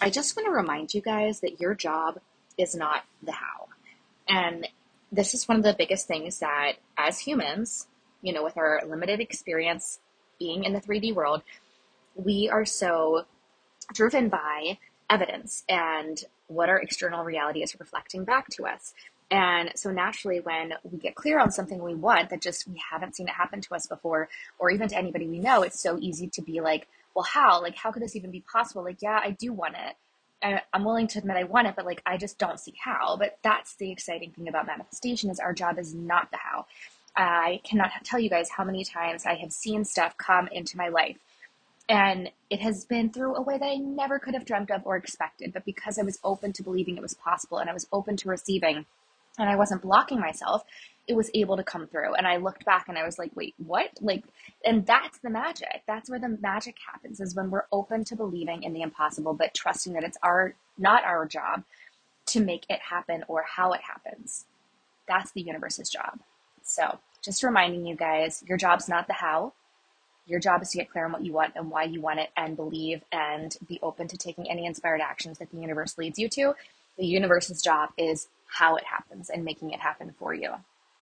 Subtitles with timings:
[0.00, 2.20] I just want to remind you guys that your job
[2.56, 3.68] is not the how.
[4.28, 4.66] And
[5.12, 7.86] this is one of the biggest things that, as humans,
[8.22, 9.98] you know, with our limited experience
[10.38, 11.42] being in the 3D world,
[12.14, 13.24] we are so
[13.92, 14.78] driven by
[15.10, 18.94] evidence and what our external reality is reflecting back to us.
[19.30, 23.14] And so naturally, when we get clear on something we want that just we haven't
[23.14, 24.28] seen it happen to us before,
[24.58, 27.60] or even to anybody we know, it's so easy to be like, well, how?
[27.60, 28.84] Like, how could this even be possible?
[28.84, 29.96] Like, yeah, I do want it.
[30.72, 33.16] I'm willing to admit I want it, but like, I just don't see how.
[33.18, 36.66] But that's the exciting thing about manifestation is our job is not the how.
[37.16, 40.88] I cannot tell you guys how many times I have seen stuff come into my
[40.88, 41.18] life
[41.88, 44.96] and it has been through a way that I never could have dreamt of or
[44.96, 45.52] expected.
[45.52, 48.28] But because I was open to believing it was possible and I was open to
[48.28, 48.86] receiving,
[49.38, 50.64] and I wasn't blocking myself,
[51.06, 52.14] it was able to come through.
[52.14, 53.90] And I looked back and I was like, wait, what?
[54.00, 54.24] Like,
[54.64, 55.82] and that's the magic.
[55.86, 59.54] That's where the magic happens is when we're open to believing in the impossible, but
[59.54, 61.64] trusting that it's our, not our job
[62.26, 64.44] to make it happen or how it happens.
[65.08, 66.20] That's the universe's job.
[66.62, 69.52] So just reminding you guys, your job's not the how.
[70.26, 72.30] Your job is to get clear on what you want and why you want it
[72.36, 76.28] and believe and be open to taking any inspired actions that the universe leads you
[76.28, 76.54] to.
[76.98, 80.52] The universe's job is how it happens and making it happen for you.